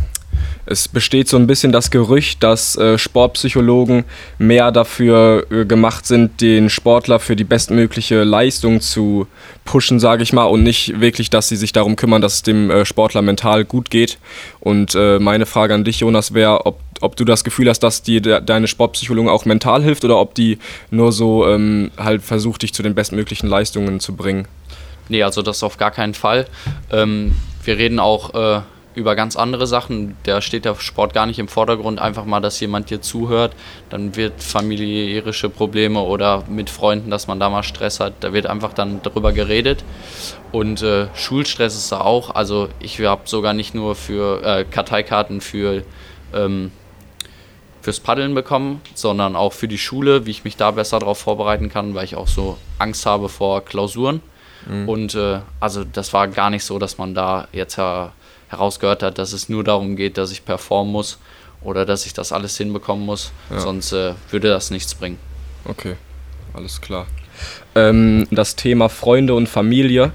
Es 0.64 0.88
besteht 0.88 1.28
so 1.28 1.36
ein 1.36 1.46
bisschen 1.46 1.72
das 1.72 1.90
Gerücht, 1.90 2.42
dass 2.42 2.76
äh, 2.76 2.96
Sportpsychologen 2.96 4.04
mehr 4.38 4.70
dafür 4.70 5.46
äh, 5.50 5.64
gemacht 5.64 6.06
sind, 6.06 6.40
den 6.40 6.70
Sportler 6.70 7.18
für 7.18 7.36
die 7.36 7.44
bestmögliche 7.44 8.22
Leistung 8.22 8.80
zu 8.80 9.26
pushen, 9.64 9.98
sage 9.98 10.22
ich 10.22 10.32
mal, 10.32 10.44
und 10.44 10.62
nicht 10.62 11.00
wirklich, 11.00 11.30
dass 11.30 11.48
sie 11.48 11.56
sich 11.56 11.72
darum 11.72 11.96
kümmern, 11.96 12.22
dass 12.22 12.34
es 12.34 12.42
dem 12.42 12.70
äh, 12.70 12.84
Sportler 12.84 13.22
mental 13.22 13.64
gut 13.64 13.90
geht. 13.90 14.18
Und 14.60 14.94
meine 14.94 15.46
Frage 15.46 15.74
an 15.74 15.84
dich, 15.84 16.00
Jonas, 16.00 16.34
wäre, 16.34 16.66
ob, 16.66 16.78
ob 17.02 17.16
du 17.16 17.24
das 17.24 17.44
Gefühl 17.44 17.68
hast, 17.68 17.80
dass 17.80 18.02
dir 18.02 18.20
de 18.20 18.40
deine 18.40 18.68
Sportpsychologin 18.68 19.28
auch 19.28 19.44
mental 19.44 19.82
hilft 19.82 20.04
oder 20.04 20.18
ob 20.18 20.34
die 20.34 20.58
nur 20.90 21.12
so 21.12 21.46
ähm, 21.46 21.90
halt 21.96 22.22
versucht, 22.22 22.62
dich 22.62 22.72
zu 22.72 22.82
den 22.82 22.94
bestmöglichen 22.94 23.48
Leistungen 23.48 24.00
zu 24.00 24.14
bringen. 24.14 24.46
Nee, 25.08 25.22
also 25.22 25.42
das 25.42 25.62
auf 25.62 25.76
gar 25.76 25.90
keinen 25.90 26.14
Fall. 26.14 26.46
Ähm, 26.90 27.34
wir 27.64 27.76
reden 27.76 27.98
auch 27.98 28.34
äh, 28.34 28.60
über 28.94 29.16
ganz 29.16 29.36
andere 29.36 29.66
Sachen. 29.66 30.16
Da 30.24 30.40
steht 30.40 30.64
der 30.64 30.74
Sport 30.76 31.14
gar 31.14 31.26
nicht 31.26 31.38
im 31.38 31.48
Vordergrund. 31.48 32.00
Einfach 32.00 32.24
mal, 32.24 32.40
dass 32.40 32.60
jemand 32.60 32.90
dir 32.90 33.00
zuhört. 33.00 33.54
Dann 33.90 34.16
wird 34.16 34.42
familiärische 34.42 35.48
Probleme 35.48 36.00
oder 36.00 36.44
mit 36.48 36.70
Freunden, 36.70 37.10
dass 37.10 37.26
man 37.26 37.40
da 37.40 37.50
mal 37.50 37.62
Stress 37.62 38.00
hat. 38.00 38.14
Da 38.20 38.32
wird 38.32 38.46
einfach 38.46 38.72
dann 38.72 39.00
darüber 39.02 39.32
geredet. 39.32 39.84
Und 40.50 40.82
äh, 40.82 41.08
Schulstress 41.14 41.76
ist 41.76 41.90
da 41.92 42.00
auch. 42.00 42.34
Also 42.34 42.68
ich 42.80 43.00
habe 43.00 43.22
sogar 43.24 43.54
nicht 43.54 43.74
nur 43.74 43.94
für 43.94 44.42
äh, 44.44 44.64
Karteikarten 44.64 45.40
für 45.40 45.82
ähm, 46.34 46.70
fürs 47.82 48.00
Paddeln 48.00 48.34
bekommen, 48.34 48.80
sondern 48.94 49.36
auch 49.36 49.52
für 49.52 49.68
die 49.68 49.78
Schule, 49.78 50.24
wie 50.24 50.30
ich 50.30 50.44
mich 50.44 50.56
da 50.56 50.70
besser 50.70 51.00
darauf 51.00 51.18
vorbereiten 51.18 51.68
kann, 51.68 51.94
weil 51.94 52.04
ich 52.04 52.14
auch 52.14 52.28
so 52.28 52.56
Angst 52.78 53.04
habe 53.04 53.28
vor 53.28 53.64
Klausuren. 53.64 54.22
Mhm. 54.66 54.88
Und 54.88 55.14
äh, 55.14 55.40
also 55.60 55.84
das 55.84 56.12
war 56.12 56.28
gar 56.28 56.48
nicht 56.48 56.64
so, 56.64 56.78
dass 56.78 56.96
man 56.96 57.14
da 57.14 57.48
jetzt 57.52 57.76
ja 57.76 58.12
herausgehört 58.48 59.02
hat, 59.02 59.18
dass 59.18 59.32
es 59.32 59.48
nur 59.48 59.64
darum 59.64 59.96
geht, 59.96 60.16
dass 60.16 60.30
ich 60.30 60.44
performen 60.44 60.92
muss 60.92 61.18
oder 61.62 61.84
dass 61.84 62.06
ich 62.06 62.12
das 62.12 62.32
alles 62.32 62.56
hinbekommen 62.56 63.04
muss. 63.04 63.32
Ja. 63.50 63.58
Sonst 63.60 63.92
äh, 63.92 64.14
würde 64.30 64.48
das 64.48 64.70
nichts 64.70 64.94
bringen. 64.94 65.18
Okay, 65.64 65.96
alles 66.54 66.80
klar. 66.80 67.06
Ähm, 67.74 68.28
das 68.30 68.56
Thema 68.56 68.88
Freunde 68.88 69.34
und 69.34 69.48
Familie 69.48 70.12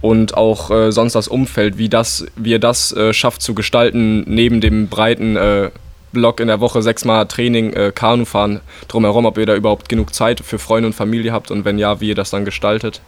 und 0.00 0.36
auch 0.36 0.70
äh, 0.70 0.92
sonst 0.92 1.14
das 1.14 1.28
Umfeld, 1.28 1.78
wie, 1.78 1.88
das, 1.88 2.26
wie 2.36 2.50
ihr 2.50 2.58
das 2.58 2.92
äh, 2.92 3.12
schafft 3.12 3.42
zu 3.42 3.54
gestalten, 3.54 4.24
neben 4.26 4.60
dem 4.60 4.88
breiten 4.88 5.36
äh, 5.36 5.70
Block 6.14 6.40
in 6.40 6.48
der 6.48 6.60
Woche 6.60 6.80
sechsmal 6.80 7.26
Training, 7.26 7.74
äh, 7.74 7.92
Kanufahren 7.94 8.60
drumherum, 8.88 9.26
ob 9.26 9.36
ihr 9.36 9.44
da 9.44 9.54
überhaupt 9.54 9.90
genug 9.90 10.14
Zeit 10.14 10.40
für 10.40 10.58
Freunde 10.58 10.86
und 10.86 10.94
Familie 10.94 11.32
habt 11.32 11.50
und 11.50 11.66
wenn 11.66 11.78
ja, 11.78 12.00
wie 12.00 12.08
ihr 12.08 12.14
das 12.14 12.30
dann 12.30 12.46
gestaltet? 12.46 13.02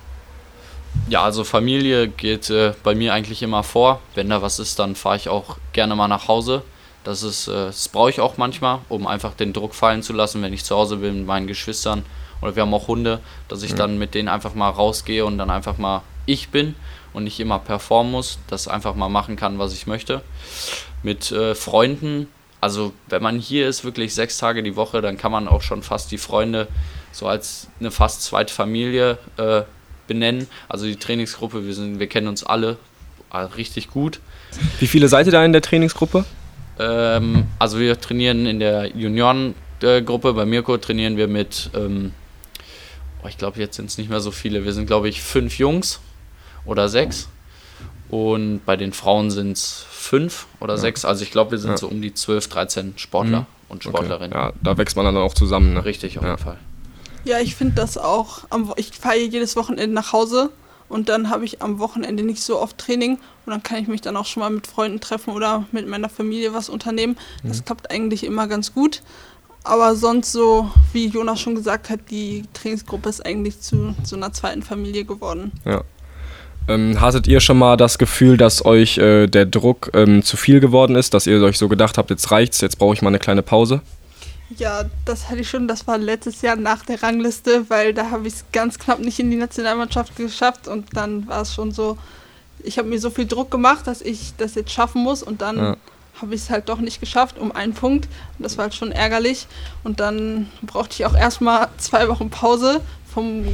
Ja, 1.08 1.22
also 1.22 1.44
Familie 1.44 2.08
geht 2.08 2.50
äh, 2.50 2.72
bei 2.82 2.94
mir 2.94 3.14
eigentlich 3.14 3.42
immer 3.42 3.62
vor. 3.62 4.00
Wenn 4.14 4.28
da 4.28 4.42
was 4.42 4.58
ist, 4.58 4.78
dann 4.78 4.94
fahre 4.94 5.16
ich 5.16 5.28
auch 5.28 5.56
gerne 5.72 5.94
mal 5.94 6.08
nach 6.08 6.28
Hause. 6.28 6.62
Das, 7.04 7.22
ist, 7.22 7.48
äh, 7.48 7.66
das 7.66 7.88
brauche 7.88 8.10
ich 8.10 8.20
auch 8.20 8.36
manchmal, 8.36 8.80
um 8.88 9.06
einfach 9.06 9.34
den 9.34 9.52
Druck 9.52 9.74
fallen 9.74 10.02
zu 10.02 10.12
lassen, 10.12 10.42
wenn 10.42 10.52
ich 10.52 10.64
zu 10.64 10.74
Hause 10.74 10.96
bin 10.96 11.18
mit 11.18 11.26
meinen 11.26 11.46
Geschwistern. 11.46 12.04
Oder 12.42 12.56
wir 12.56 12.62
haben 12.62 12.74
auch 12.74 12.88
Hunde, 12.88 13.20
dass 13.48 13.62
ich 13.62 13.72
mhm. 13.72 13.76
dann 13.76 13.98
mit 13.98 14.14
denen 14.14 14.28
einfach 14.28 14.54
mal 14.54 14.70
rausgehe 14.70 15.24
und 15.24 15.38
dann 15.38 15.50
einfach 15.50 15.78
mal 15.78 16.02
ich 16.26 16.48
bin 16.48 16.74
und 17.12 17.24
nicht 17.24 17.40
immer 17.40 17.58
performen 17.58 18.12
muss, 18.12 18.38
das 18.48 18.68
einfach 18.68 18.94
mal 18.94 19.08
machen 19.08 19.36
kann, 19.36 19.58
was 19.58 19.72
ich 19.72 19.86
möchte. 19.86 20.22
Mit 21.02 21.30
äh, 21.30 21.54
Freunden, 21.54 22.28
also 22.66 22.92
wenn 23.08 23.22
man 23.22 23.38
hier 23.38 23.68
ist, 23.68 23.84
wirklich 23.84 24.12
sechs 24.12 24.38
Tage 24.38 24.64
die 24.64 24.74
Woche, 24.74 25.00
dann 25.00 25.16
kann 25.16 25.30
man 25.30 25.46
auch 25.46 25.62
schon 25.62 25.84
fast 25.84 26.10
die 26.10 26.18
Freunde 26.18 26.66
so 27.12 27.28
als 27.28 27.68
eine 27.78 27.92
fast 27.92 28.24
zweite 28.24 28.52
Familie 28.52 29.18
äh, 29.36 29.62
benennen. 30.08 30.48
Also 30.68 30.86
die 30.86 30.96
Trainingsgruppe, 30.96 31.64
wir, 31.64 31.74
sind, 31.74 32.00
wir 32.00 32.08
kennen 32.08 32.26
uns 32.26 32.42
alle 32.42 32.76
äh, 33.32 33.38
richtig 33.38 33.88
gut. 33.88 34.18
Wie 34.80 34.88
viele 34.88 35.06
seid 35.06 35.26
ihr 35.26 35.32
da 35.32 35.44
in 35.44 35.52
der 35.52 35.62
Trainingsgruppe? 35.62 36.24
Ähm, 36.80 37.44
also 37.60 37.78
wir 37.78 38.00
trainieren 38.00 38.46
in 38.46 38.58
der 38.58 38.88
Juniorengruppe. 38.96 40.32
Bei 40.32 40.44
Mirko 40.44 40.76
trainieren 40.76 41.16
wir 41.16 41.28
mit, 41.28 41.70
ähm, 41.72 42.14
oh, 43.22 43.28
ich 43.28 43.38
glaube 43.38 43.60
jetzt 43.60 43.76
sind 43.76 43.90
es 43.90 43.96
nicht 43.96 44.10
mehr 44.10 44.18
so 44.18 44.32
viele. 44.32 44.64
Wir 44.64 44.72
sind 44.72 44.88
glaube 44.88 45.08
ich 45.08 45.22
fünf 45.22 45.56
Jungs 45.60 46.00
oder 46.64 46.88
sechs. 46.88 47.28
Und 48.08 48.62
bei 48.66 48.76
den 48.76 48.92
Frauen 48.92 49.30
sind 49.30 49.52
es 49.52 49.86
fünf 50.06 50.46
oder 50.60 50.74
ja. 50.74 50.80
sechs. 50.80 51.04
Also 51.04 51.22
ich 51.22 51.30
glaube, 51.30 51.52
wir 51.52 51.58
sind 51.58 51.72
ja. 51.72 51.76
so 51.76 51.88
um 51.88 52.00
die 52.00 52.14
12, 52.14 52.48
13 52.48 52.94
Sportler 52.96 53.40
mhm. 53.40 53.46
und 53.68 53.84
Sportlerinnen. 53.84 54.32
Okay. 54.32 54.48
Ja, 54.48 54.52
da 54.62 54.78
wächst 54.78 54.96
man 54.96 55.04
dann 55.04 55.16
auch 55.16 55.34
zusammen. 55.34 55.74
Ne? 55.74 55.84
Richtig, 55.84 56.18
auf 56.18 56.24
jeden 56.24 56.38
Fall. 56.38 56.58
Ja, 57.24 57.40
ich 57.40 57.56
finde 57.56 57.74
das 57.74 57.98
auch. 57.98 58.44
Ich 58.76 58.92
fahre 58.92 59.18
jedes 59.18 59.56
Wochenende 59.56 59.94
nach 59.94 60.12
Hause 60.12 60.50
und 60.88 61.08
dann 61.08 61.28
habe 61.28 61.44
ich 61.44 61.60
am 61.60 61.80
Wochenende 61.80 62.22
nicht 62.22 62.42
so 62.42 62.60
oft 62.60 62.78
Training 62.78 63.18
und 63.44 63.52
dann 63.52 63.62
kann 63.62 63.78
ich 63.82 63.88
mich 63.88 64.00
dann 64.00 64.16
auch 64.16 64.26
schon 64.26 64.42
mal 64.42 64.50
mit 64.50 64.66
Freunden 64.66 65.00
treffen 65.00 65.34
oder 65.34 65.64
mit 65.72 65.88
meiner 65.88 66.08
Familie 66.08 66.54
was 66.54 66.68
unternehmen. 66.68 67.16
Das 67.42 67.58
mhm. 67.58 67.64
klappt 67.64 67.90
eigentlich 67.90 68.22
immer 68.24 68.46
ganz 68.46 68.72
gut. 68.72 69.02
Aber 69.64 69.96
sonst 69.96 70.30
so, 70.30 70.70
wie 70.92 71.08
Jonas 71.08 71.40
schon 71.40 71.56
gesagt 71.56 71.90
hat, 71.90 71.98
die 72.10 72.44
Trainingsgruppe 72.52 73.08
ist 73.08 73.26
eigentlich 73.26 73.60
zu 73.60 73.96
so 74.04 74.14
einer 74.14 74.32
zweiten 74.32 74.62
Familie 74.62 75.04
geworden. 75.04 75.50
Ja. 75.64 75.82
Ähm, 76.68 77.00
hattet 77.00 77.28
ihr 77.28 77.40
schon 77.40 77.58
mal 77.58 77.76
das 77.76 77.98
Gefühl, 77.98 78.36
dass 78.36 78.64
euch 78.64 78.98
äh, 78.98 79.28
der 79.28 79.46
Druck 79.46 79.90
ähm, 79.94 80.22
zu 80.22 80.36
viel 80.36 80.60
geworden 80.60 80.96
ist, 80.96 81.14
dass 81.14 81.26
ihr 81.26 81.40
euch 81.42 81.58
so 81.58 81.68
gedacht 81.68 81.96
habt, 81.96 82.10
jetzt 82.10 82.30
reicht's, 82.30 82.60
jetzt 82.60 82.78
brauche 82.78 82.94
ich 82.94 83.02
mal 83.02 83.08
eine 83.08 83.20
kleine 83.20 83.42
Pause? 83.42 83.82
Ja, 84.56 84.84
das 85.04 85.28
hatte 85.28 85.40
ich 85.40 85.50
schon. 85.50 85.66
Das 85.66 85.86
war 85.86 85.98
letztes 85.98 86.42
Jahr 86.42 86.56
nach 86.56 86.84
der 86.84 87.02
Rangliste, 87.02 87.68
weil 87.68 87.92
da 87.92 88.10
habe 88.10 88.28
ich 88.28 88.34
es 88.34 88.44
ganz 88.52 88.78
knapp 88.78 89.00
nicht 89.00 89.18
in 89.18 89.30
die 89.30 89.36
Nationalmannschaft 89.36 90.16
geschafft 90.16 90.68
und 90.68 90.96
dann 90.96 91.26
war 91.26 91.42
es 91.42 91.54
schon 91.54 91.72
so, 91.72 91.98
ich 92.62 92.78
habe 92.78 92.88
mir 92.88 93.00
so 93.00 93.10
viel 93.10 93.26
Druck 93.26 93.50
gemacht, 93.50 93.86
dass 93.86 94.02
ich 94.02 94.34
das 94.36 94.54
jetzt 94.54 94.72
schaffen 94.72 95.02
muss 95.02 95.22
und 95.22 95.42
dann 95.42 95.56
ja. 95.56 95.76
habe 96.20 96.34
ich 96.34 96.42
es 96.42 96.50
halt 96.50 96.68
doch 96.68 96.78
nicht 96.78 97.00
geschafft 97.00 97.38
um 97.38 97.50
einen 97.52 97.74
Punkt 97.74 98.08
und 98.38 98.42
das 98.42 98.56
war 98.56 98.64
halt 98.64 98.74
schon 98.74 98.92
ärgerlich 98.92 99.46
und 99.82 99.98
dann 99.98 100.48
brauchte 100.62 100.94
ich 100.94 101.06
auch 101.06 101.14
erstmal 101.14 101.68
zwei 101.78 102.08
Wochen 102.08 102.30
Pause 102.30 102.80
vom 103.12 103.44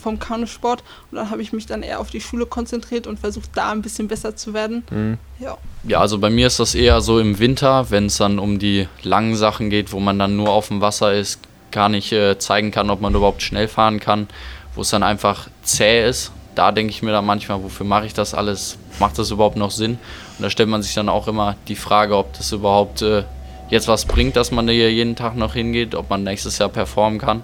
vom 0.00 0.18
Kanusport 0.18 0.82
und 1.10 1.16
dann 1.16 1.30
habe 1.30 1.42
ich 1.42 1.52
mich 1.52 1.66
dann 1.66 1.82
eher 1.82 2.00
auf 2.00 2.10
die 2.10 2.20
Schule 2.20 2.46
konzentriert 2.46 3.06
und 3.06 3.18
versucht 3.18 3.50
da 3.54 3.70
ein 3.70 3.82
bisschen 3.82 4.08
besser 4.08 4.36
zu 4.36 4.54
werden. 4.54 4.84
Mhm. 4.90 5.18
Ja. 5.38 5.58
ja, 5.84 6.00
also 6.00 6.18
bei 6.18 6.30
mir 6.30 6.46
ist 6.46 6.60
das 6.60 6.74
eher 6.74 7.00
so 7.00 7.18
im 7.18 7.38
Winter, 7.38 7.90
wenn 7.90 8.06
es 8.06 8.16
dann 8.16 8.38
um 8.38 8.58
die 8.58 8.88
langen 9.02 9.36
Sachen 9.36 9.70
geht, 9.70 9.92
wo 9.92 10.00
man 10.00 10.18
dann 10.18 10.36
nur 10.36 10.50
auf 10.50 10.68
dem 10.68 10.80
Wasser 10.80 11.12
ist, 11.14 11.40
gar 11.70 11.88
nicht 11.88 12.12
äh, 12.12 12.38
zeigen 12.38 12.70
kann, 12.70 12.90
ob 12.90 13.00
man 13.00 13.14
überhaupt 13.14 13.42
schnell 13.42 13.66
fahren 13.66 13.98
kann, 13.98 14.28
wo 14.74 14.82
es 14.82 14.90
dann 14.90 15.02
einfach 15.02 15.48
zäh 15.62 16.08
ist. 16.08 16.32
Da 16.54 16.70
denke 16.70 16.90
ich 16.90 17.02
mir 17.02 17.12
dann 17.12 17.24
manchmal, 17.24 17.62
wofür 17.62 17.86
mache 17.86 18.06
ich 18.06 18.12
das 18.12 18.34
alles? 18.34 18.76
Macht 19.00 19.18
das 19.18 19.30
überhaupt 19.30 19.56
noch 19.56 19.70
Sinn? 19.70 19.98
Und 20.38 20.42
da 20.42 20.50
stellt 20.50 20.68
man 20.68 20.82
sich 20.82 20.94
dann 20.94 21.08
auch 21.08 21.26
immer 21.26 21.56
die 21.66 21.76
Frage, 21.76 22.16
ob 22.16 22.34
das 22.34 22.52
überhaupt 22.52 23.00
äh, 23.00 23.24
jetzt 23.70 23.88
was 23.88 24.04
bringt, 24.04 24.36
dass 24.36 24.50
man 24.50 24.68
hier 24.68 24.92
jeden 24.92 25.16
Tag 25.16 25.34
noch 25.34 25.54
hingeht, 25.54 25.94
ob 25.94 26.10
man 26.10 26.24
nächstes 26.24 26.58
Jahr 26.58 26.68
performen 26.68 27.18
kann. 27.18 27.42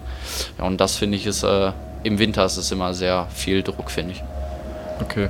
Ja, 0.59 0.65
und 0.65 0.79
das 0.79 0.97
finde 0.97 1.17
ich 1.17 1.27
ist 1.27 1.43
äh, 1.43 1.73
im 2.05 2.19
Winter 2.19 2.45
ist 2.45 2.57
es 2.57 2.71
immer 2.71 2.95
sehr 2.95 3.27
viel 3.35 3.63
Druck, 3.63 3.91
finde 3.91 4.13
ich. 4.13 4.23
Okay. 5.01 5.29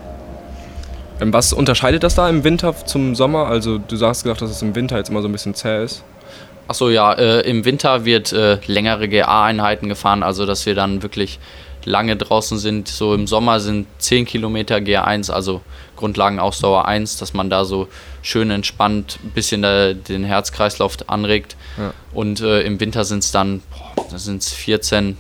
Ähm, 1.20 1.32
was 1.32 1.52
unterscheidet 1.52 2.02
das 2.02 2.14
da 2.14 2.28
im 2.28 2.44
Winter 2.44 2.75
zum 2.87 3.14
Sommer? 3.14 3.46
Also 3.46 3.78
du 3.78 3.96
sagst 3.96 4.22
gesagt, 4.22 4.42
dass 4.42 4.50
es 4.50 4.62
im 4.62 4.75
Winter 4.75 4.96
jetzt 4.96 5.10
immer 5.10 5.22
so 5.22 5.28
ein 5.28 5.32
bisschen 5.32 5.54
zäh 5.54 5.84
ist. 5.84 6.04
Achso, 6.68 6.90
ja, 6.90 7.14
äh, 7.14 7.40
im 7.48 7.64
Winter 7.64 8.04
wird 8.04 8.32
äh, 8.32 8.58
längere 8.66 9.08
GA-Einheiten 9.08 9.88
gefahren, 9.88 10.22
also 10.22 10.44
dass 10.44 10.66
wir 10.66 10.75
dann 10.75 11.02
wirklich 11.02 11.38
lange 11.84 12.16
draußen 12.16 12.58
sind. 12.58 12.88
So 12.88 13.14
im 13.14 13.26
Sommer 13.26 13.58
sind 13.60 13.87
10 13.98 14.26
Kilometer 14.26 14.76
GA1, 14.76 15.30
also 15.32 15.62
Grundlagenausdauer 15.96 16.84
1, 16.87 17.16
dass 17.16 17.32
man 17.32 17.48
da 17.48 17.64
so 17.64 17.88
schön 18.20 18.50
entspannt 18.50 19.18
ein 19.25 19.30
bisschen 19.30 19.62
da 19.62 19.94
den 19.94 20.25
Herzkreislauf 20.25 20.96
anregt. 21.06 21.56
Ja. 21.78 21.94
Und 22.12 22.40
äh, 22.40 22.60
im 22.60 22.78
Winter 22.78 23.04
sind 23.04 23.20
es 23.20 23.32
dann, 23.32 23.62
boah, 23.70 24.06
das 24.10 24.25
sind 24.25 24.44
14 24.44 25.16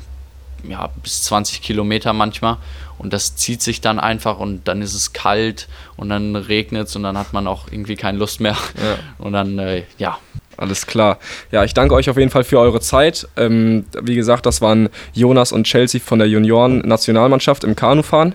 ja, 0.68 0.90
bis 1.02 1.22
20 1.24 1.62
Kilometer 1.62 2.12
manchmal. 2.12 2.56
Und 2.98 3.12
das 3.12 3.36
zieht 3.36 3.62
sich 3.62 3.80
dann 3.80 4.00
einfach 4.00 4.40
und 4.40 4.66
dann 4.66 4.82
ist 4.82 4.94
es 4.94 5.12
kalt 5.12 5.68
und 5.96 6.08
dann 6.08 6.34
regnet 6.34 6.88
es 6.88 6.96
und 6.96 7.04
dann 7.04 7.16
hat 7.16 7.32
man 7.32 7.46
auch 7.46 7.68
irgendwie 7.70 7.94
keine 7.94 8.18
Lust 8.18 8.40
mehr. 8.40 8.56
Ja. 8.76 8.96
Und 9.24 9.32
dann, 9.32 9.58
äh, 9.58 9.84
ja. 9.98 10.18
Alles 10.56 10.86
klar. 10.86 11.18
Ja, 11.52 11.62
ich 11.62 11.72
danke 11.72 11.94
euch 11.94 12.10
auf 12.10 12.16
jeden 12.16 12.30
Fall 12.30 12.42
für 12.42 12.58
eure 12.58 12.80
Zeit. 12.80 13.28
Ähm, 13.36 13.84
wie 14.02 14.16
gesagt, 14.16 14.44
das 14.44 14.60
waren 14.60 14.88
Jonas 15.12 15.52
und 15.52 15.68
Chelsea 15.68 16.00
von 16.04 16.18
der 16.18 16.28
Junioren-Nationalmannschaft 16.28 17.62
im 17.62 17.76
Kanufahren. 17.76 18.34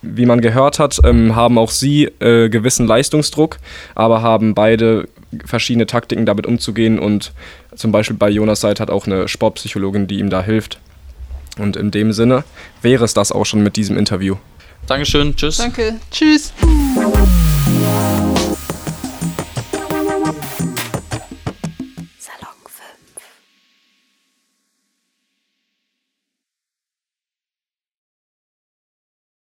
Wie 0.00 0.24
man 0.24 0.40
gehört 0.40 0.78
hat, 0.78 0.98
ähm, 1.04 1.36
haben 1.36 1.58
auch 1.58 1.70
sie 1.70 2.04
äh, 2.20 2.48
gewissen 2.48 2.86
Leistungsdruck, 2.86 3.58
aber 3.94 4.22
haben 4.22 4.54
beide 4.54 5.08
verschiedene 5.44 5.84
Taktiken 5.84 6.24
damit 6.24 6.46
umzugehen 6.46 6.98
und 6.98 7.32
zum 7.74 7.92
Beispiel 7.92 8.16
bei 8.16 8.30
Jonas 8.30 8.60
Seite 8.60 8.80
hat 8.82 8.90
auch 8.90 9.06
eine 9.06 9.28
Sportpsychologin, 9.28 10.06
die 10.06 10.20
ihm 10.20 10.30
da 10.30 10.42
hilft. 10.42 10.80
Und 11.58 11.76
in 11.76 11.90
dem 11.90 12.12
Sinne 12.12 12.44
wäre 12.82 13.04
es 13.04 13.14
das 13.14 13.32
auch 13.32 13.44
schon 13.44 13.62
mit 13.62 13.76
diesem 13.76 13.96
Interview. 13.96 14.36
Dankeschön, 14.86 15.36
tschüss. 15.36 15.58
Danke, 15.58 15.96
tschüss. 16.10 16.52